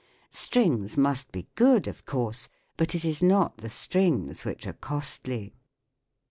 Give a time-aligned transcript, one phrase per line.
[0.31, 5.53] Strings must be good, of course, but it is not the strings which are costly.